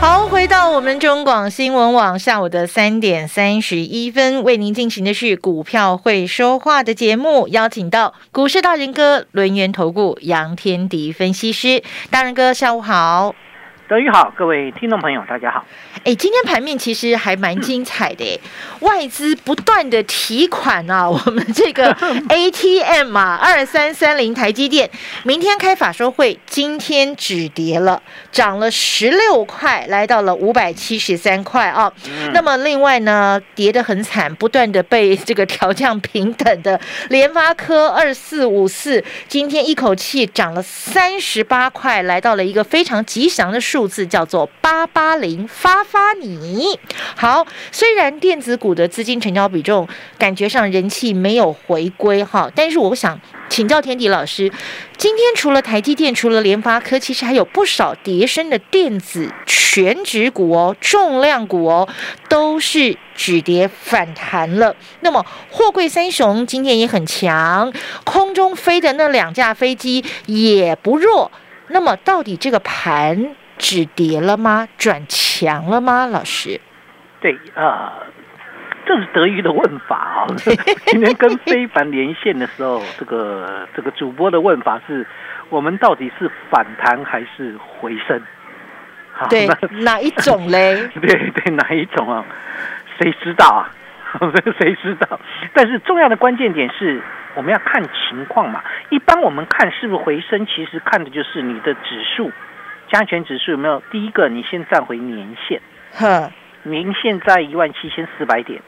[0.00, 13.34] 好，回到我们中广新闻网下午的三点三十一分，为您进行的是股票会说话的节目，邀请到股市大人哥轮源投顾杨天迪分析师，大人哥下午好。
[13.88, 15.64] 德宇好，各位听众朋友，大家好。
[16.04, 18.38] 哎，今天盘面其实还蛮精彩的，
[18.80, 21.90] 外资不断的提款啊， 我们这个
[22.28, 24.90] ATM 啊，二三三零台积电，
[25.24, 31.90] 明天开法说会，今天止跌了，涨了十六块，来到了五百七十三块啊。
[32.34, 36.78] 那么另外呢，跌得很惨，不断的被这个调降平等的
[37.08, 43.77] 联发科二四五四，今天一口气涨了三十八块，来到了一个非常吉祥的数。
[43.78, 46.76] 数字叫做八八零发发你
[47.14, 49.86] 好，虽然电子股的资金成交比重
[50.18, 54.50] 感觉上人气没有回归哈，但是我想请教天迪老师，
[54.96, 61.88] 今天除了台积电，除了联发科，其实还有不少叠升的电子全指股哦，重量股哦，
[62.28, 64.74] 都是止跌反弹了。
[65.02, 67.72] 那么货柜三雄今天也很强，
[68.02, 71.30] 空中飞的那两架飞机也不弱。
[71.68, 73.36] 那么到底这个盘？
[73.58, 74.66] 止跌了吗？
[74.78, 76.06] 转强了吗？
[76.06, 76.60] 老师，
[77.20, 77.94] 对啊，
[78.86, 80.26] 这是德语的问法啊。
[80.86, 85.06] 今天跟非凡连线的时候，这个这个主播的问法是：
[85.50, 88.22] 我们到底是反弹还是回升？
[89.28, 89.48] 对，
[89.82, 90.88] 哪一种嘞？
[91.02, 92.24] 对对，哪一种啊？
[92.98, 93.70] 谁知道啊？
[94.58, 95.20] 谁知道？
[95.52, 97.02] 但是重要的关键点是，
[97.34, 98.62] 我们要看情况嘛。
[98.90, 102.30] 一般我们看是不是回升，其实看的就是你的指数。
[102.90, 103.82] 加权指数有没有？
[103.90, 105.60] 第一个，你先站回年线，
[105.92, 106.30] 哼，
[106.62, 108.60] 年线在一万七千四百点，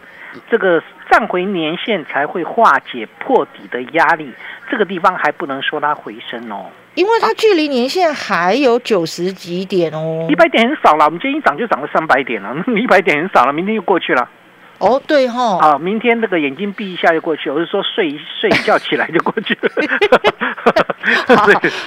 [0.50, 4.32] 这个站回年线才会化解破底的压力。
[4.70, 11.06] 这个地方还不能说它回升哦，因为它距离年线还有九十几点哦，一百点很少了。
[11.06, 14.28] 我们今天一涨就涨了三百点了，一百点很少了，明天又过去了。
[14.80, 19.70] 哦，对哈，啊，明天那个眼睛闭一下就过去，我是说睡一 睡一觉起来就过去了。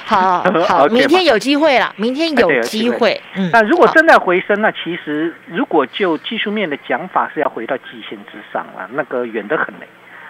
[0.06, 3.20] 好 好好，明天有机会了，明天有机会。
[3.34, 9.88] 嗯，那如果真的回升，那其实如果就技术面的讲法是要回到季线之上了，那个远得很嘞。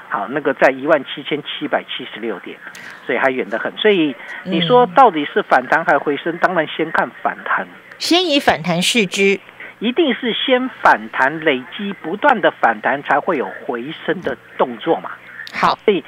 [0.08, 2.56] 好，那个在一万七千七百七十六点，
[3.04, 3.72] 所以还远得很。
[3.76, 4.14] 所以
[4.44, 6.38] 你说到底是反弹还回升？
[6.38, 7.66] 当然先看反弹，
[7.98, 9.41] 先以反弹试之。
[9.78, 15.10] 一定是先反弹，累积不断的反弹，才会有回升的动作嘛。
[15.52, 16.02] 好，所以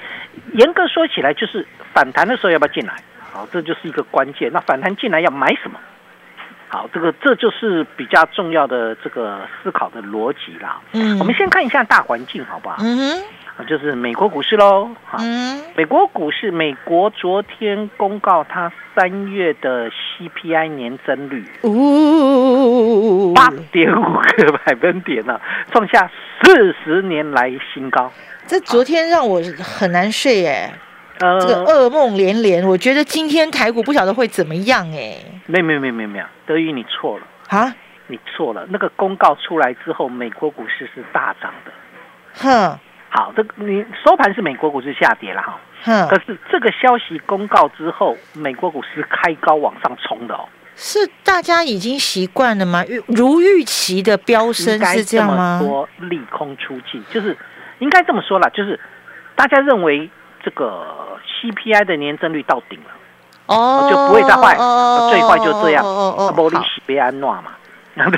[0.52, 2.94] 严格说起来，就是反弹的时候要不要进来？
[3.20, 4.50] 好，这就是一个关键。
[4.52, 5.78] 那反弹进来要买什么？
[6.68, 10.80] 好，这个这就是比较重要的这个思考的逻辑啦。
[10.92, 12.76] 嗯，我们先看一下大环境，好不好？
[12.80, 13.22] 嗯哼。
[13.66, 15.16] 就是美国股市喽，好，
[15.74, 21.42] 美国股市，美国昨天公告它三月的 CPI 年增率，
[23.34, 25.40] 八点五个百分点呢，
[25.72, 26.10] 创下
[26.42, 28.12] 四十年来新高。
[28.46, 30.70] 这昨天让我很难睡哎，
[31.20, 32.66] 呃，这个噩梦连连。
[32.66, 35.16] 我觉得今天台股不晓得会怎么样哎。
[35.46, 37.74] 没有没有没没没有，德宇你错了啊，
[38.08, 38.66] 你错了。
[38.70, 41.72] 那个公告出来之后，美国股市是大涨的，
[42.34, 42.78] 哼。
[43.08, 52.84] 好，这你收盘是美国股市下跌了哈，哼，可是这个消息公告之后，美国股市开高往上冲的哦，是大家已经习惯了吗？
[52.84, 55.58] 预如预期的飙升是这样吗？
[55.62, 57.34] 说利空出尽，就是
[57.78, 58.78] 应该这么说了，就是
[59.34, 60.10] 大家认为
[60.46, 60.86] 这个
[61.42, 62.90] CPI 的年增率到顶了，
[63.46, 64.54] 哦，就不会再坏，
[65.10, 67.46] 最坏就这样，玻璃洗被安诺嘛。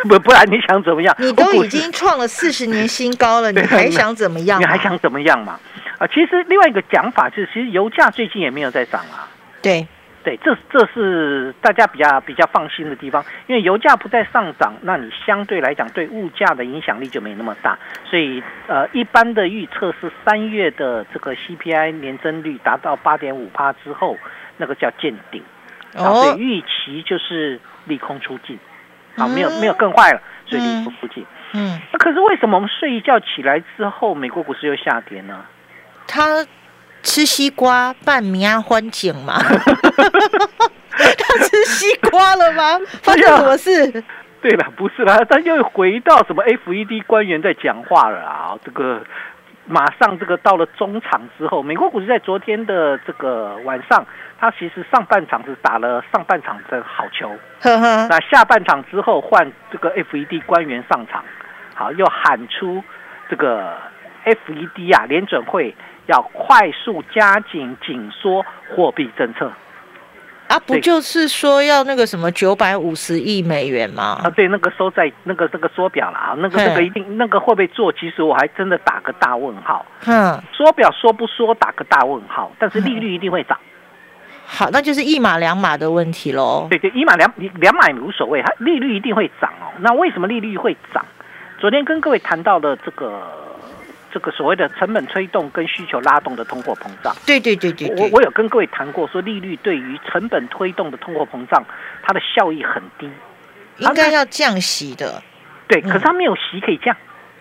[0.06, 1.16] 不 不然你想怎么样？
[1.18, 4.60] 你都已经创了四十年新高了， 你还想怎么样？
[4.60, 5.58] 你还想怎么样嘛？
[5.98, 9.26] 啊，其实另外一个讲法就是，其实油价最近也没有在涨啊。
[9.62, 9.86] 对
[10.28, 17.78] 对，这这是大家比较比较放心的地方，因为油价不再上涨，那你相对来讲对物价的影响力就没那么大。
[18.04, 24.18] 所以呃，一般的预测是三月的这个 CPI 年增率达到八点五帕之后，
[24.58, 25.42] 那个叫见顶。
[25.94, 26.12] 哦。
[26.12, 28.58] 所以预期就是利空出尽。
[29.16, 31.24] 啊，没有没有更坏了，所以离不附近。
[31.54, 35.42] 嗯，那可是为什么我们睡一觉起来之后，美国股市又下跌呢？
[36.06, 36.44] 他
[37.02, 39.38] 吃西瓜拌米啊欢景嘛？
[40.90, 42.78] 他吃西瓜了吗？
[43.02, 44.04] 发生什么事？
[44.40, 48.58] 对了，不是啦，他又回到什么 FED 官员在讲话了啊？
[48.64, 49.02] 这个
[49.66, 54.06] 马上这个到了中场之后，美国股市在昨天的这个晚上，
[54.40, 57.30] 它其实上半场是打了上半场的好球，
[57.60, 61.24] 呵呵，那下半场之后换这个 FED 官员上场，
[61.74, 62.82] 好又喊出
[63.28, 63.76] 这个
[64.24, 65.74] FED 啊联准会
[66.08, 68.44] 要快速加紧紧缩
[68.74, 69.52] 货币政策
[70.48, 74.30] 啊，不就是说要那个什么九百五十亿美元吗啊，？
[74.30, 77.92] 对那个收在那个那个缩表了啊，那个嘿那个一定那个会不会做？
[77.92, 79.84] 其实我还真的打个大问号。
[80.06, 83.58] 嗯，缩表说不说打个大问号，但是利率一定会涨。
[84.46, 86.66] 好，那就是一码两码的问题喽。
[86.70, 89.68] 对对，一码两两码也无所谓，它利率一定会涨哦。
[89.80, 91.04] 那为什么利率会涨？
[91.58, 93.20] 昨天跟各位谈到了这个
[94.12, 97.14] 这个所谓的成本推动跟需求拉动的通货膨胀。
[97.26, 101.64] 对对对对对，我我有跟各位谈过，说利率对于成本推动的通货膨胀，
[102.02, 103.10] 它的效益很低。
[103.78, 105.22] 应该要降息的，
[105.68, 106.96] 对，嗯可是它没有息可以降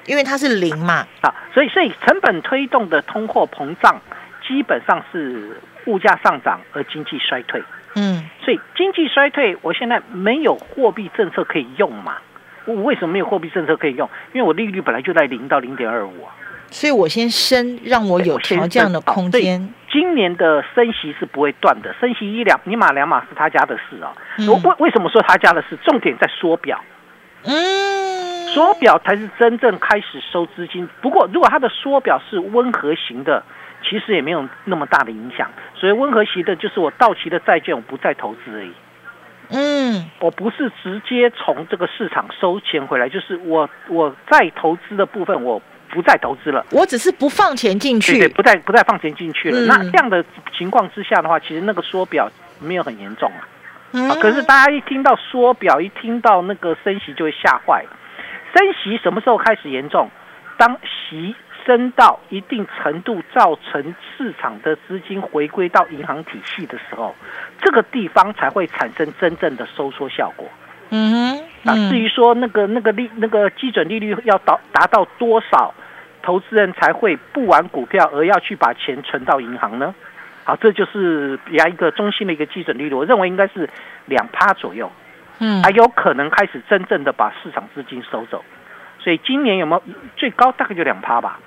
[0.06, 1.06] 因为它是零嘛。
[1.22, 4.00] 啊，所以所以成本推动的通货膨胀
[4.48, 7.63] 基本上是物价上涨而经济衰退。
[7.96, 12.18] 嗯，所以经济衰退，我现在没有货币政策可以用嘛？
[12.66, 14.08] 我为什么没有货币政策可以用？
[14.34, 16.36] 因为我利率本来就在零到零点二五啊。
[16.69, 19.74] 所以我先升，让我有调降的空间。
[19.92, 24.14] 今年的升息是不会断的，升息一两一码两码是他家的事啊。
[24.38, 25.78] 嗯我为为什么说他家的事？
[25.84, 26.80] 重点在缩表，
[27.44, 30.88] 嗯，缩表才是真正开始收资金。
[31.02, 33.44] 不过如果它的缩表是温和型的，
[33.81, 35.50] 其实也没有那么大的影响。
[35.74, 38.72] 所以温和型的就是我到期的债券我不再投资而已。
[39.50, 49.60] 嗯，我不是直接从这个市场收钱回来，就是我我再投资的部分我不再投资了，我只是不放钱进对对，不再不再放钱进去了。
[49.60, 50.24] 嗯那这样的
[50.57, 52.30] 情况之下的话，其实那个缩表
[52.60, 53.48] 没有很严重啊。
[53.92, 57.89] 嗯啊，可是大家一听到缩表，一听到那个升息就会吓坏了。
[58.54, 60.10] 升息什么时候开始严重？
[60.57, 61.36] 当息
[61.66, 67.16] 升到一定程度，造成市场的资金回归到银行体系的时候，
[67.62, 70.50] 这个地方才会产生真正的收缩效果。
[70.89, 75.74] 嗯哼，啊，嗯至于说那个那个利那个基准利率要到达到多少，
[76.24, 79.94] 投资人才会不玩股票而要去把钱存到银行呢？
[80.44, 83.69] 好，这就是比较一个中心的一个基准利率，我认为应该是
[84.06, 84.90] 两趴左右，
[85.40, 88.44] 嗯还有可能开始真正的把市场资金收走。
[89.00, 89.84] 所以今年有没有
[90.16, 91.40] 最高大概就两趴吧？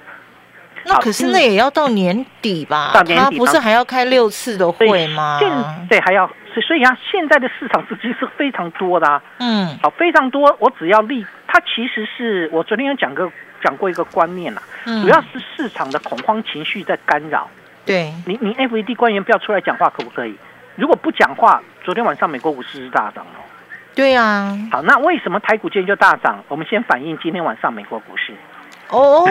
[0.84, 2.90] 那可是那也要到年底吧？
[2.94, 5.38] 到年底他不是还要开六次的会吗？
[5.38, 9.22] 现对还要所以所以啊，现在的市场资金是非常多的啊。
[9.38, 10.56] 嗯好，非常多。
[10.58, 13.30] 我只要立，它其实是我昨天有讲个
[13.62, 17.48] 讲过一个观念啦，嗯，主要是市场的恐慌情绪在干扰。
[17.84, 20.34] 对，你你 FED 官员不要出来讲话，可不可以？
[20.76, 23.40] 如果不讲话，昨天晚上美国股市是大涨哦。
[23.94, 26.42] 对啊，好，那为什么台股今天就大涨？
[26.48, 28.32] 我们先反映今天晚上美国股市。
[28.96, 29.24] 哦，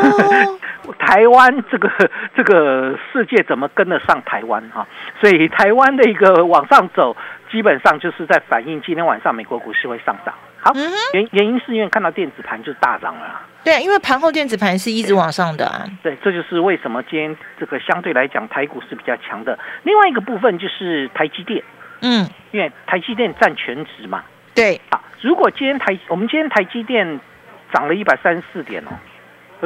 [1.00, 1.90] 台湾这个
[2.36, 4.88] 这个世界怎么跟得上台湾哈、
[5.20, 7.16] 所以台湾的一个往上走，
[7.52, 10.34] 基本上就是在反映今天晚上美国股市会上涨。
[10.62, 13.42] 好，嗯，原原因是因为看到电子盘就大涨了啦。
[13.64, 15.86] 对，啊因为盘后电子盘是一直往上的啊。
[16.04, 19.58] 对，这就是为什么今天这个相对来讲台股是比较强的。
[19.84, 21.64] 另外一个部分就是台积电，
[22.02, 24.24] 嗯，因为台积电占全值嘛。
[24.54, 27.20] 对，啊，如果今天台我们今天台积电
[27.72, 28.92] 涨了一百三十四点哦，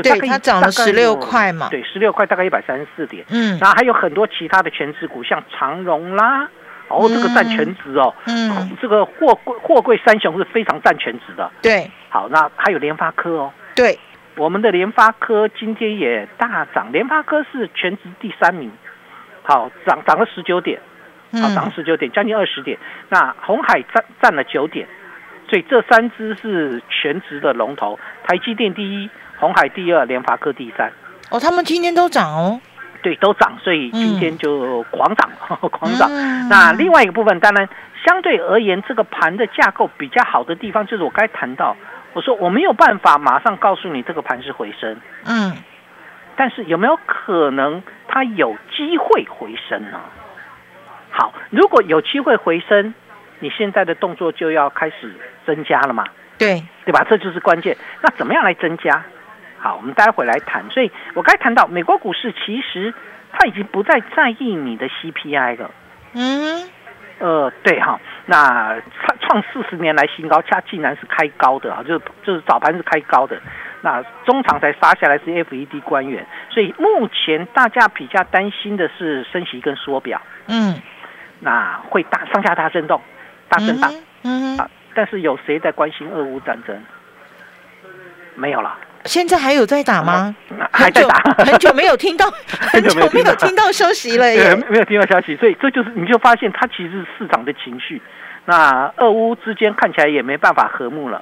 [0.02, 3.24] 对它涨了大概16有块嘛对，十六块大概一百三十四点。
[3.30, 6.50] 嗯然后还有很多其他的全值股，像长荣啦，
[6.88, 11.52] 哦，这个占全值哦，嗯，这个货柜货柜三雄是非常占全值的。
[11.62, 14.00] 对好，那还有联发科哦，对，
[14.36, 18.72] 我们的联发科今天也大涨，联发科是全值第三名，
[19.44, 20.80] 好涨涨了十九点，
[21.34, 22.78] 好涨嗯十九点，将近二十点。
[23.10, 24.88] 那红海占占了九点，
[25.50, 30.92] 所以这三只是全值的龙头，台积电第一，红海第二，联发科第三。
[31.30, 32.60] 哦，他们今天都涨哦，
[33.02, 35.30] 对，都涨，所以今天就狂涨，
[35.72, 36.10] 狂涨。
[36.12, 37.68] 嗯那另外一个部分，当然
[38.06, 41.76] 相对而言，这个盘的架构比较好的地方，就是我该谈到，
[42.14, 45.54] 我说我没有办法马上告诉你这个盘是回升，嗯
[46.36, 50.00] 但是有没有可能它有机会回升呢？
[51.12, 52.94] 好，如果有机会回升，
[53.40, 56.04] 你现在的动作就要开始增加了嘛，
[56.38, 57.06] 对，对吧？
[57.10, 57.78] 这就是关键。
[58.02, 59.04] 那怎么样来增加？
[59.64, 60.70] 好，我们待会来谈。
[60.70, 62.94] 所以我该谈到美国股市，其实
[63.32, 65.72] 它已经不再在意你的 CPI 了。
[66.16, 66.70] 嗯
[67.20, 73.40] 呃，对哈，那创创四十年来新高，它竟然是开高的啊，就是就是早盘是开高的，
[73.80, 80.82] 那中场才杀下来是 FED 官员，所以目前大家比较担心的是升息跟缩表，嗯，
[81.40, 83.00] 那会大上下大震动、
[83.48, 83.94] 大震荡、
[84.24, 86.84] 嗯哼啊，但是有谁在关心俄乌战争？
[88.36, 90.36] 没有了，现在还有在打吗？
[90.72, 98.02] 还在打， 很久没有听到，很久没有听到消息了耶， 没有听到消息，所以这就是你就发现它其实是市场的情绪。
[98.46, 101.22] 那俄乌之间看起来也没办法和睦了。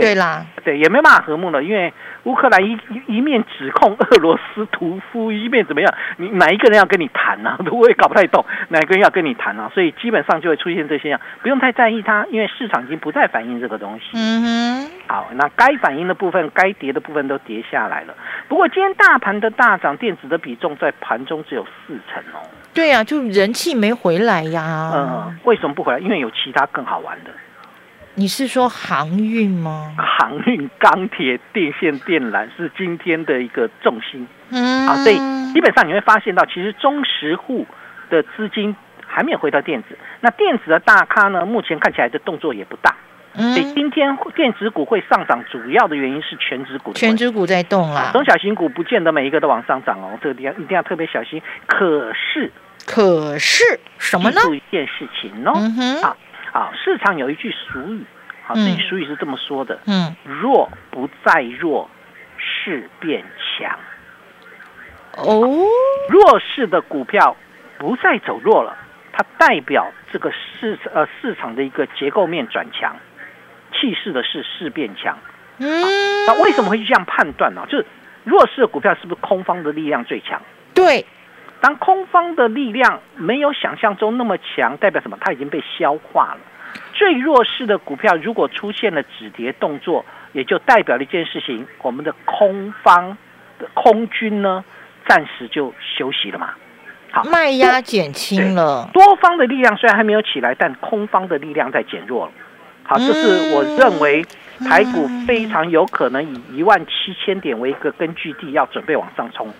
[0.00, 1.92] 对啦，对，也没办法和睦了，因为
[2.24, 5.94] 乌克兰一一面指控俄罗斯屠夫，一面怎么样？
[6.16, 7.56] 你哪一个人要跟你谈呢？
[7.70, 9.70] 我也搞不太懂，哪个人要跟你谈啊？
[9.74, 14.04] 所以基本上就会出现这些样，不用太在意它，因为市场已经不再反映这个东西。
[14.14, 18.14] 嗯哼，好，那该反映的部分、该跌的部分都跌下来了。
[18.48, 22.42] 不过今天大盘的大涨，电子的比重在盘中只有四成哦。
[22.74, 24.90] 对呀，就人气没回来呀。
[24.94, 25.98] 嗯，为什么不回来？
[25.98, 27.30] 因为有其他更好玩的。
[28.18, 29.94] 你是说航运吗？
[29.98, 34.26] 航运、钢铁、电线电缆是今天的一个重心。
[34.48, 35.16] 嗯，啊，所以
[35.52, 37.66] 基本上你会发现到，其实中实户
[38.08, 38.74] 的资金
[39.06, 39.98] 还没有回到电子。
[40.22, 42.96] 那电子的大咖呢，目前看起来的动作也不大。
[43.34, 46.94] 嗯，所以今天电子股会上涨，主要的原因是全指股。
[46.94, 51.42] 全指股在动啦，中小型股不见得每一个都往上涨哦，这个地方一定要特别小心。
[51.66, 52.50] 可是，
[52.86, 54.40] 可是什么呢？
[54.54, 55.52] 一件事情哦。
[56.02, 56.16] 啊。
[56.56, 58.02] 好，市场有一句俗语，
[58.42, 61.90] 好，这句俗语是这么说的：嗯，弱不再弱，
[62.38, 63.22] 势变
[63.58, 63.78] 强。
[65.18, 65.46] 哦，
[66.08, 67.36] 弱势的股票
[67.76, 68.74] 不再走弱了，
[69.12, 72.96] 它代表这个市呃市场的一个结构面转强，
[73.74, 75.18] 气势的是势变强。
[75.58, 75.68] 嗯，
[76.26, 77.66] 那为什么会这样判断呢？
[77.68, 77.84] 就是
[78.24, 80.40] 弱势的股票是不是空方的力量最强？
[80.72, 81.04] 对。
[81.60, 85.16] 当空方的力量没有想象中那么强，代表什么？
[85.20, 86.38] 它已经被消化了。
[86.92, 93.16] 最弱势的股票如果出现了止跌动作，也就代表了一件事情：我们的空方
[93.58, 94.64] 的空军呢，
[95.08, 96.50] 暂时就休息了嘛。
[97.10, 98.88] 好，卖压减轻了。
[98.92, 102.32] 多方的力量虽然还没有起来，但空方的力量在减弱了。
[102.82, 104.24] 好，这是我认为
[104.68, 109.52] 台股非常有可能以一万七千点为一个根据地，要准备往上冲。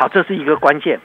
[0.00, 0.98] 好，这是一个关键。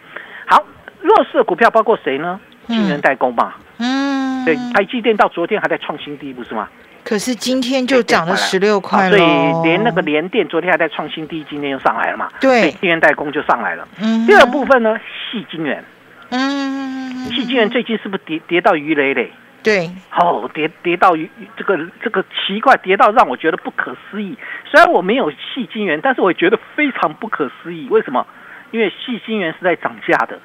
[0.46, 0.64] 好，
[1.02, 2.40] 弱势的股票包括谁呢？
[2.66, 3.56] 晶圆代工嘛。
[3.78, 6.70] 嗯，对，台积电到昨天还在创新低，不是吗？
[7.04, 9.18] 可是今天就涨了十六块了。
[9.18, 12.30] 所以连那个联电昨天还在创新低，今天又上来了嘛。
[12.40, 13.86] 对，晶圆代工就上来了。
[14.02, 14.26] 嗯。
[14.26, 14.98] 第二部分呢，
[15.30, 15.84] 细晶圆。
[16.30, 17.12] 嗯。
[17.26, 19.30] 细晶圆最近是不是跌跌到鱼雷嘞？
[19.62, 19.92] 对。
[20.18, 24.38] 哦，跌跌到鱼这个这个奇怪，跌到让我觉得不可思议。
[24.72, 27.90] 虽然我没有细晶圆，但是我觉得非常不可思议。
[27.90, 28.26] 为什么？
[28.72, 30.40] 因为细晶圆是在涨价的，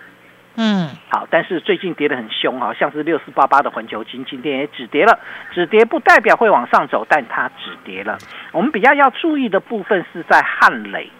[0.56, 5.18] 嗯，好，但是最近跌得很凶啊，像是六四八八的环球金今天也止跌了，
[5.52, 8.18] 止跌不代表会往上走，但它止跌了。
[8.52, 11.10] 我们比较要注意的部分是在汉磊，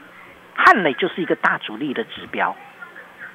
[0.54, 2.54] 汉磊就是一个大主力的指标。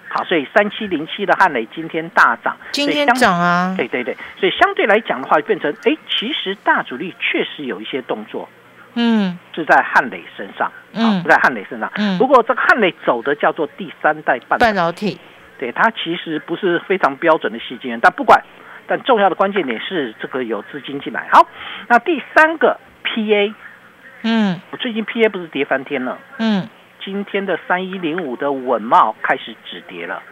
[0.07, 8.47] 好，所以三七零七的汉磊今天大涨，今天涨啊，对对对，所以相对来讲的话，变成哎，其实大主力确实有一些动作。
[8.95, 11.91] 嗯，是在汉磊身上，嗯，不在汉磊身上。
[11.95, 15.19] 嗯，不过这个汉磊走的叫做第三代半半导体，
[15.59, 18.41] 对它其实不是非常标准的细晶圆，但不管，
[18.87, 21.27] 但重要的关键点是这个有资金进来。
[21.31, 21.47] 好，
[21.87, 23.53] 那第三个 PA，
[24.23, 26.67] 嗯，我最近 PA 不是跌翻天了，嗯，
[27.03, 30.23] 今天的三一零五的稳茂开始止跌了。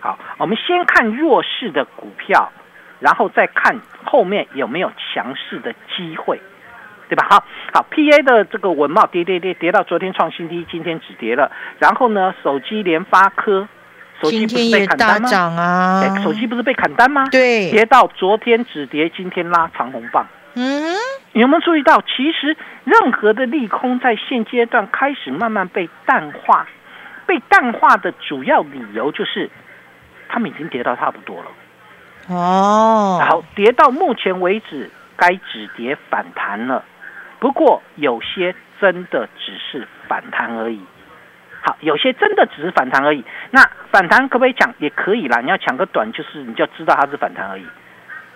[0.00, 2.52] 好，我们先看弱势的股票，
[3.00, 6.40] 然后再看后面有没有强势的机会。
[7.08, 7.26] 对吧？
[7.30, 11.50] 好好，P A 的这个文茂跌跌跌跌到昨天创新低，今天止跌了。
[11.78, 13.68] 然后呢，手机联发科，
[14.22, 15.28] 手机不是被砍单吗？
[15.62, 17.26] 啊，手机不是被砍单吗？
[17.30, 20.26] 对，跌到昨天止跌，今天拉长红棒。
[20.54, 20.96] 嗯，
[21.32, 22.00] 你有没有注意到？
[22.00, 26.66] 其实任何的利空在现阶段开始慢慢被淡化，
[27.26, 29.50] 被淡化的主要理由就是，
[30.28, 31.50] 他们已经跌到差不多了。
[32.34, 36.82] 哦，然后跌到目前为止该止跌反弹了。
[37.46, 40.80] 不过有些真的只是反弹而已，
[41.62, 43.24] 好，有些真的只是反弹而已。
[43.52, 43.62] 那
[43.92, 44.74] 反弹可不可以抢？
[44.78, 45.40] 也可以啦。
[45.42, 47.64] 你要抢个短，就是你就知道它是反弹而已。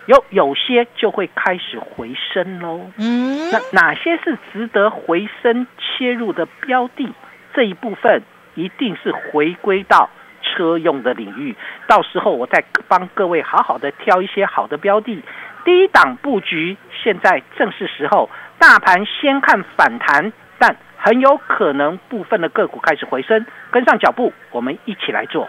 [0.07, 2.89] 有有些就会开始回升喽。
[2.99, 7.13] 嗯，那哪些是值得回升切入的标的？
[7.53, 8.23] 这一部分
[8.55, 10.09] 一定是回归到
[10.41, 11.57] 车用的领域。
[11.89, 15.21] 到时候我再帮各位好好的挑一些好的标的。
[15.65, 18.31] 低档布局，现在正是时候。
[18.61, 25.49] 大盘先看反弹，但很有可能部分的个股开始回升，跟上脚步，我们一起来做。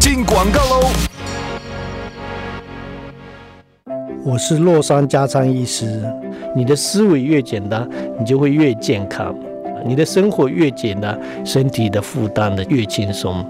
[0.00, 0.90] 进广告喽！
[4.24, 6.02] 我是洛山加餐医师。
[6.56, 7.88] 你的思维越简单，
[8.18, 9.32] 你就会越健康；
[9.84, 11.16] 你的生活越简单，
[11.46, 13.48] 身体的负担的越轻松。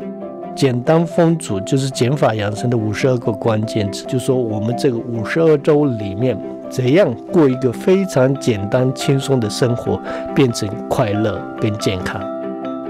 [0.57, 6.35] 简单风组就是减法养生的五十二个关键词，就说我们这个五十二周里面
[6.71, 10.01] 怎样过一个非常简单轻松的生活，
[10.35, 12.19] 变成快乐跟健康。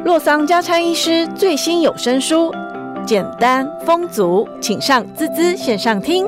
[0.05, 2.53] 洛桑加餐医师最新有声书
[3.05, 6.25] 《简单丰足》，请上滋滋线上听。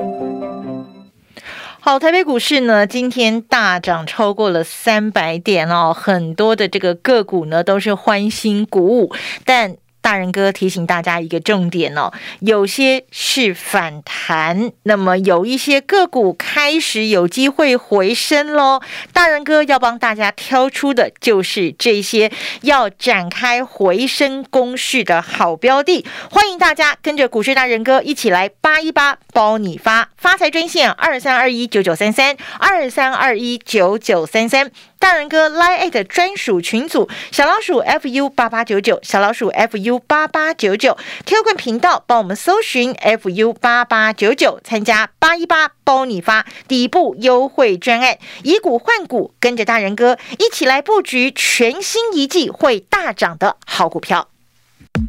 [1.79, 9.13] 好，台北股市呢，今天大涨超过了三百点哦，很多的这个个股呢都是欢欣鼓舞，
[9.45, 9.77] 但。
[10.09, 18.81] 大人哥提醒大家一个重点哦，有些是反弹，那么有一些个股开始有机会回升喽。
[19.13, 34.71] 大人哥要帮大家挑出的就是这些要展开回升攻势的好标的，欢迎大家跟着股市大人哥一起来扒一扒，包你发发财专线二三二一九九三三二三二一九九三三。
[34.99, 54.27] 大人哥 Line 的专属群组，小老鼠 fu 八八九九，小老鼠 fu 八八九九，QQ 频道帮我们搜寻 fu 八八九九，参加八一八包你发底部优惠专案，以股换股，跟着大人哥一起来布局全新一季会大涨的好股票。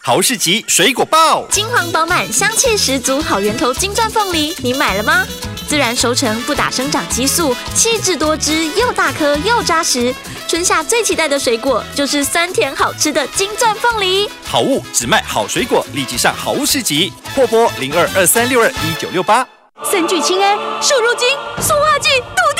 [0.00, 5.26] 好市集水果报，金黄饱满，香气十足，好源头金钻凤梨，你买了吗？
[5.68, 10.14] 自然熟成，不打生长激素，气质多汁，又大颗又扎实。
[10.46, 14.30] 春夏最期待的水果就是酸甜好吃的金钻凤梨。
[14.44, 19.46] 好物只卖好水果，立即上好物市集，货拨零二二三六二一九六八。
[19.84, 21.28] 三聚氰胺瘦肉精、
[21.60, 22.57] 塑化剂、杜淀粉。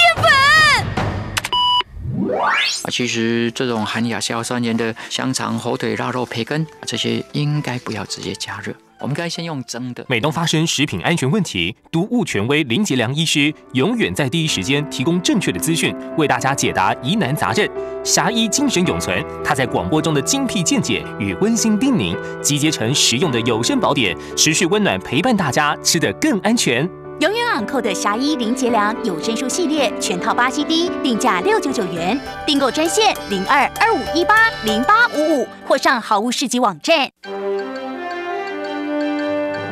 [2.37, 10.05] 啊，其实这种含亚硝酸盐的香肠、火腿、腊肉、培根，这些应该不要直接加热，我们该先用蒸的。
[10.09, 17.68] 每当发生食品安全问题，毒物权威林杰良医师永远在第一时间提供正确的资讯，为大家解答疑难杂症。
[18.05, 26.88] 侠医精神永存，他在广播中的精辟见解与温馨叮咛，集结成实用的有声宝典，持续温暖陪伴大家，吃得更安全。
[27.20, 37.11] 永远昂扣的侠医林杰良有声书系列全套八 CD，定价六九九元，订购专线零二二五一八零八五五，或上好物市集网站。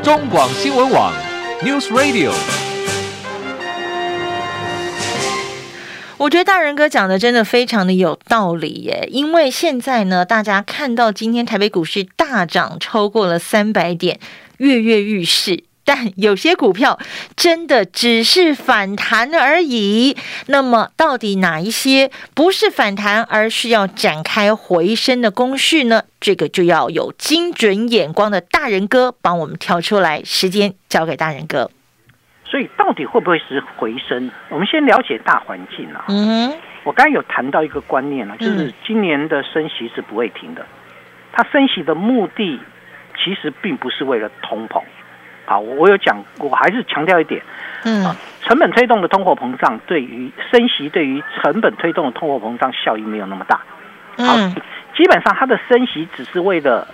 [0.03, 1.13] 中广新闻网
[1.63, 2.33] ，News Radio。
[6.17, 14.19] 我觉得大人哥讲的真的非常的有道理耶，因为现在呢，大家看到今天台北股市大涨超过了三百点，
[14.57, 15.63] 跃跃欲试。
[15.87, 16.99] 但有些股票
[17.37, 20.15] 真的只是反弹而已。
[20.49, 26.03] 那么，到底哪一些不是反弹，而是要展开回升的工序呢？
[26.21, 30.23] 这个就要有精准眼光的大人哥帮我们挑出来。
[30.25, 31.71] 时间交给大人哥。
[32.45, 34.31] 所以，到底会不会是回升？
[34.51, 36.05] 我们先了解大环境啊。
[36.09, 36.53] 嗯，
[36.85, 40.67] 我刚刚有谈到一个观念啊，就是今年的升息是不会停的。
[41.33, 42.59] 它升息的目的
[43.23, 44.83] 其实并不是为了通膨。
[45.47, 47.41] 好，我有讲，我还是强调一点，
[47.85, 48.05] 嗯，
[48.43, 53.61] 成本推动的通货膨胀对于升息，对于成本推动的通货膨胀效益没有那么大。
[54.19, 54.37] 好，
[54.97, 56.89] 基本上它的升息只是为了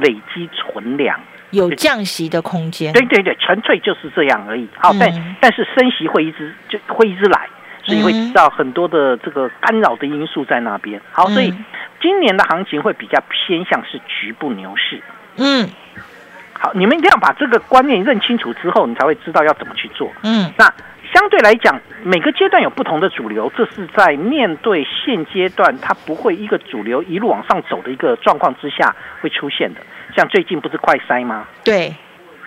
[0.00, 1.18] 累积存量，
[1.52, 2.92] 有降息的空间。
[2.92, 4.68] 对对对，纯粹就是这样而已。
[4.76, 7.48] 好，但但是升息会一直就会一直来，
[7.82, 11.00] 所以会知道很多的这个干扰的因素在那边。
[11.12, 11.54] 好，所以
[12.02, 15.00] 今年的行情会比较偏向是局部牛市。
[15.38, 15.66] 嗯。
[16.58, 20.10] 好，你们一定要把这个观念认清楚之后，你才会知道要怎么去做。
[20.22, 20.72] 嗯，那
[21.12, 29.80] 相对来讲，每个阶段有不同的主流，这是在面对现阶段它不会一个主流一路往上走的一个状况之下会出现的。
[30.16, 31.46] 像最近不是快筛吗？
[31.64, 31.94] 对，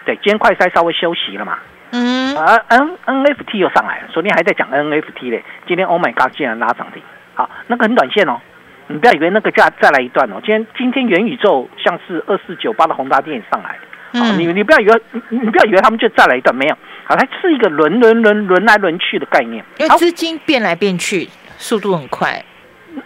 [0.06, 1.60] 对，今天快筛稍微休息了嘛。
[1.92, 7.02] 嗯，而 N NFT 又上来了，昨天还在讲 NFT 嘞，今天 Oh my God 竟然拉涨停。
[7.34, 8.40] 好，那个很短线哦，
[8.88, 10.42] 你不要以为那个价再来一段哦。
[10.46, 13.78] 今天今天元宇宙像是二四九八的宏达电也上来。
[14.14, 22.44] 好，你你不要以为你你不要以为他们就再来一段没有，好，它是一个轮轮轮轮来轮去的概念，因为资金变来变去，速度很快，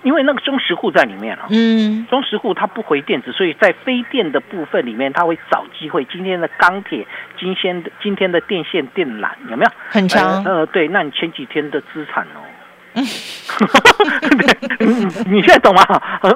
[0.04, 6.06] 因为那个中实户在里面了，嗯，中实户它不回电子，所以在非电的部分里面，它会找机会。
[6.06, 7.06] 今天的钢铁、
[7.40, 10.44] 今天的今天的电线电缆有没有很强？
[10.46, 12.40] 呃，对，那你前几天的资产哦。
[12.96, 13.04] 嗯，
[15.30, 15.84] 你现在懂吗？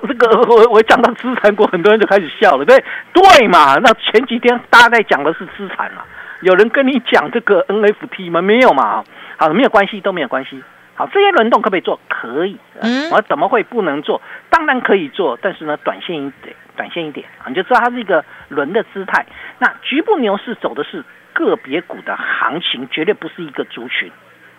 [0.07, 2.83] 这个我我讲到资产股，很多人就开始笑了，对
[3.13, 3.75] 对嘛？
[3.83, 6.03] 那前几天大家在讲的是资产嘛，
[6.41, 8.41] 有人跟你讲这个 NFT 吗？
[8.41, 9.03] 没有嘛。
[9.37, 10.63] 好，没有关系，都没有关系。
[10.95, 11.99] 好，这些轮动可不可以做？
[12.09, 12.57] 可以。
[12.81, 14.19] 嗯，我怎么会不能做？
[14.49, 19.27] 当然可以做，但是呢，短线一点，短线一点啊，你就知道它是一个轮的姿态。
[19.59, 24.11] 那局部牛市走的是个别股的行情，绝对不是一个族群。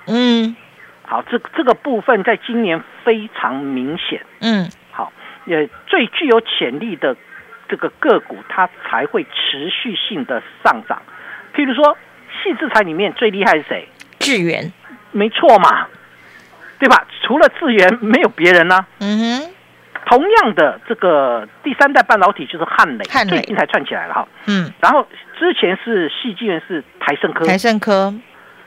[0.06, 0.54] 嗯，
[1.08, 4.20] 好，这这个部分在今年非常明显。
[4.40, 5.10] 嗯，好，
[5.46, 7.16] 也最具有潜力的
[7.66, 11.00] 这个个股，它才会持续性的上涨。
[11.54, 11.96] 譬如说，
[12.30, 13.88] 细制材里面最厉害是谁？
[14.18, 14.70] 智源，
[15.12, 15.86] 没错嘛。
[16.78, 17.06] 对吧？
[17.22, 18.86] 除了智源，没有别人呢。
[19.00, 19.50] 嗯哼。
[20.04, 24.28] 同样的，这个第三代半导体就是汉磊，最近才串起来了哈。
[24.46, 24.70] 嗯。
[24.80, 25.06] 然后
[25.38, 27.46] 之前是细晶圆是台盛科。
[27.46, 28.14] 台盛科。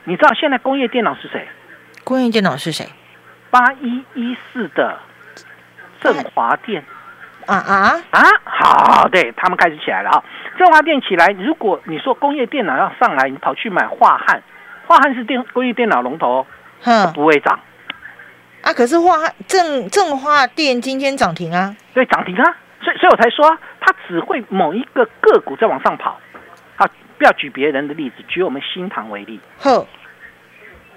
[0.05, 1.47] 你知道现在工业电脑是谁？
[2.11, 2.85] 工业电脑是谁？
[3.49, 4.99] 八一一四的
[6.01, 6.83] 振华电。
[7.45, 8.21] 啊啊啊！
[8.43, 10.23] 好，对他们开始起来了啊。
[10.57, 14.43] 振华电起来，如果你说工业电脑要上来，你跑去买华汉，
[14.87, 16.45] 华汉是电工业电脑龙头，
[16.81, 17.57] 哼，不会涨。
[18.61, 18.73] 啊！
[18.73, 19.13] 可是华
[19.47, 26.19] 振振华电今天涨停啊，对，涨停啊，所以所以我才说它只会某一个个股在往上跑。
[26.75, 26.85] 啊，
[27.17, 29.39] 不要举别人的例子，举我们新塘为例。
[29.59, 29.87] 呵，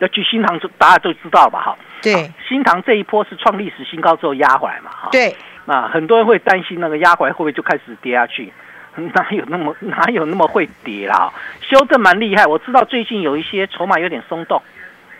[0.04, 1.60] 要去新塘，大家都知道吧？
[1.60, 4.90] 哈，对，新塘这一波是创历史新高之后压回来嘛？
[4.90, 5.34] 哈，对。
[5.66, 8.52] 那很多人会担心那个压回来会不会就开始跌下去？
[8.96, 11.32] 哪有那么 哪有那么会跌啦？
[11.62, 14.60] 修正蛮厉害，我知道最近有一些筹码有点松动。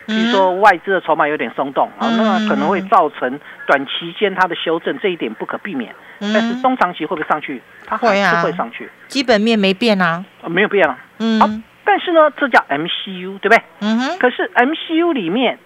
[0.07, 5.93] 比如说外资的筹码有点松动啊，那可能会造成短期间它的修正，这一点不可避免。
[6.19, 7.59] 但是中长期会不会上去？
[7.87, 8.87] 它还是会上去。
[9.07, 10.95] 基本面没变啊，没有变啊。
[11.17, 11.63] 嗯。
[11.85, 13.61] 好，但是呢，这叫 MCU，对不对？
[13.81, 14.19] 嗯哼。
[14.19, 15.57] 可是 MCU 里面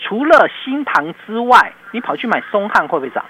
[0.00, 3.24] 除了新塘之外，你跑去买松汉会不会涨？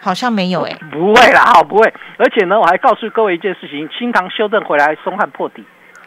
[0.00, 0.72] 好像没有哎。
[0.90, 1.92] 不会啦，好不会。
[2.18, 5.64] 而且呢，我还告诉各位一件事情：新塘修正回来，松汉破底。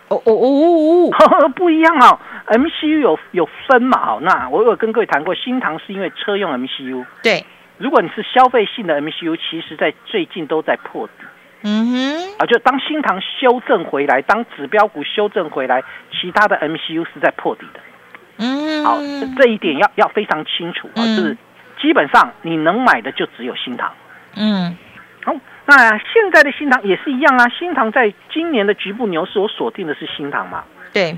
[0.09, 1.11] 哦哦哦哦
[1.43, 3.97] 哦， 不一样哦！MCU 有有分嘛？
[4.05, 7.05] 好，那我有跟各位谈过，新塘是因为车用 MCU。
[7.21, 7.45] 对，
[7.77, 11.25] 如果你是消费性的 MCU，其实在最近都在破底。
[11.63, 17.79] 嗯哼，啊，就当新塘修正回来，当指标股修正回来，其他的 MCU 是在破底的。
[18.37, 18.97] 嗯，好，
[19.37, 21.37] 这一点要要非常清楚啊，就是
[21.81, 23.91] 基本上你能买的就只有新塘。
[24.35, 24.77] 嗯。
[25.69, 30.63] 那现在的新塘也是一样啊，新塘在今年的局部牛市，我锁定的是新塘嘛。
[30.93, 31.17] 对，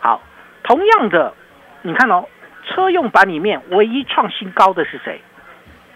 [0.00, 0.20] 好，
[0.64, 1.32] 同样的，
[1.82, 2.24] 你看哦，
[2.66, 5.20] 车用版里面唯一创新高的是谁？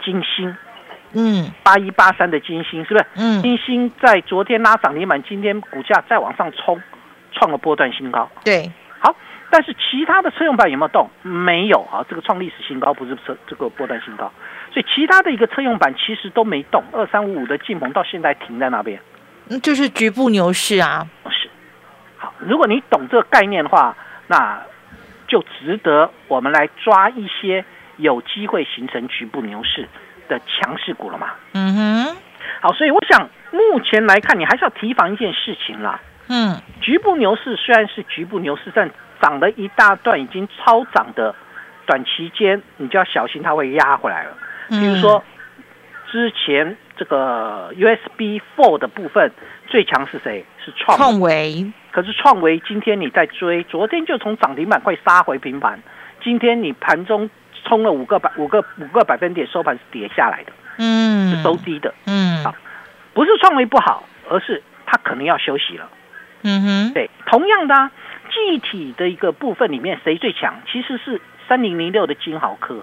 [0.05, 0.57] 金星，
[1.15, 3.07] 嗯，八一八三的金星是不是？
[3.17, 6.83] 嗯，金星在昨天拉涨停板，今天股价再往上冲，
[7.33, 8.29] 创了波段新高。
[8.45, 9.15] 对，好，
[9.51, 11.09] 但是其他的车用板有没有动？
[11.23, 14.31] 没有啊，这个创历史新高不是车这个波段新高。
[14.73, 19.01] 所以其他的一个车用板其实都没动，二三五五的进鹏到现在停在那边，
[19.49, 21.07] 嗯，就是局部牛市啊。
[21.31, 21.49] 是，
[22.19, 23.97] 好，如果你懂这个概念的话，
[24.27, 24.61] 那
[25.29, 27.65] 就值得我们来抓一些
[27.99, 29.89] 有机会形成局部牛市
[30.29, 31.31] 的强势股了嘛。
[31.53, 32.17] 嗯哼，
[32.61, 36.01] 好，所以我想目前来看，你还是要提防一件事情啦。
[36.29, 41.35] 嗯，局部牛市虽然是局部牛市，但涨了一大段，已经超涨的，
[41.87, 44.37] 短期间你就要小心它会压回来了。
[44.69, 45.23] 比如说，
[46.11, 49.31] 之前这个 USB Four 的部分
[49.67, 50.45] 最强是谁？
[50.65, 51.71] 是创创维。
[51.93, 55.81] 可是创维今天你在追，昨天就从涨停板快杀回平盘，
[56.23, 57.29] 今天你盘中
[57.65, 62.55] 冲了五个百五个五个百分点，收盘是跌下来的，嗯，是收低的，嗯，好，
[63.13, 65.89] 不是创维不好，而是它可能要休息了，
[66.43, 67.91] 嗯哼，对，同样的，啊，
[68.29, 70.55] 具体的一个部分里面谁最强？
[70.71, 72.83] 其实是三零零六的金豪科。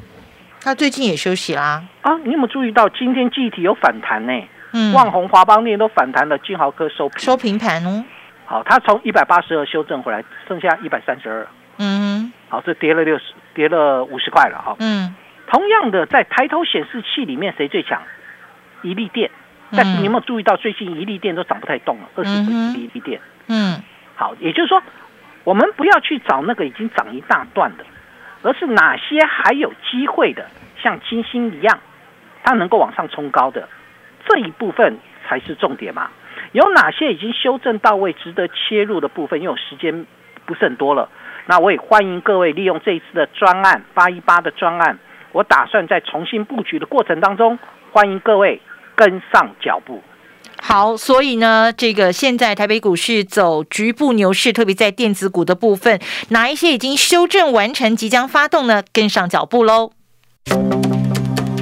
[0.63, 2.15] 他最近也休息啦啊！
[2.23, 4.47] 你有没有注意到今天记忆体有反弹呢？
[4.73, 8.05] 嗯，旺宏、华邦电都反弹了，金豪科收收平盘哦。
[8.45, 11.47] 好，它从一百八十二修正回来，剩下一百三十二。
[11.77, 14.75] 嗯，好，这跌了六十，跌了五十块了哈。
[14.79, 15.15] 嗯，
[15.47, 18.01] 同样的，在抬头显示器里面谁最强？
[18.81, 19.31] 一利电。
[19.71, 22.09] 但是你有没有注意到最近一利电都涨不太动了？
[22.15, 23.21] 二十几一利电。
[23.47, 23.81] 嗯，
[24.15, 24.81] 好，也就是说，
[25.43, 27.85] 我们不要去找那个已经涨一大段的。
[28.43, 30.47] 而是哪些还有机会的，
[30.81, 31.79] 像金星一样，
[32.43, 33.69] 它能够往上冲高的
[34.25, 36.09] 这一部分才是重点嘛？
[36.51, 39.39] 有哪些已经修正到位、值得切入的部分？
[39.39, 40.07] 因为时间
[40.47, 41.07] 不是很多了，
[41.47, 44.97] 那我也欢迎各位利用这一次的专案八一八的专案，
[45.31, 47.57] 我打算在重新布局的过程当中，
[47.91, 48.61] 欢迎各位
[48.95, 50.01] 跟上脚步。
[50.61, 55.99] 好，所以呢，这个现在台北股市走局部牛市，特别在电子股的部分，
[56.29, 58.83] 哪一些已经修正完成，即将发动呢？
[58.93, 59.91] 跟上脚步喽！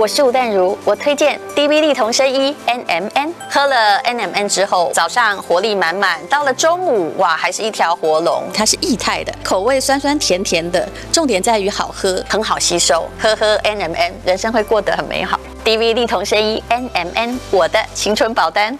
[0.00, 8.44] 我是吴淡如，我推荐 DV 力同生一 NMN，喝了 NMN 之后，早上活力满满，到了中午哇，还是一条活龙。
[8.54, 13.06] 它是液态的，口味酸酸甜甜的，重点在于好喝，很好吸收。
[13.20, 15.38] 喝喝 NMN，人生会过得很美好。
[15.66, 18.78] DV 力同生一 NMN，我的青春保单。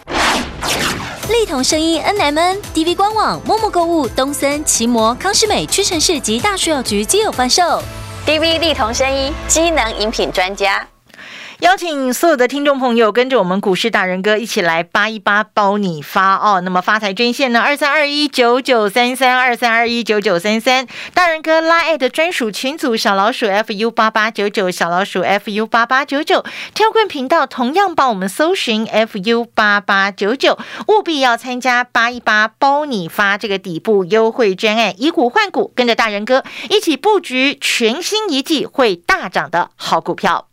[1.28, 7.82] 力同声音 NMN DV 官网、陌陌购物、东森、奇摩、康士美、屈臣氏及大树药局皆有贩售。
[8.26, 10.82] DV 力同生一机能饮品专家。
[11.60, 16.62] 邀请所有的听众朋友跟着我们股市大人哥一起来扒一扒包你发哦。
[16.62, 20.86] 那么发财专线呢，二三二一九九三三二三二一九九三三。
[21.12, 26.42] 大人哥拉爱的专属群组小老鼠 fu 八八九九小老鼠 fu 八八九九。
[26.72, 40.49] 跳棍频道同样帮我们搜寻 fu 八八九九，务必要参加扒一扒包你发这个底部优惠专案，以股换股，跟着大人哥一起布局全新一季会大涨的好股票。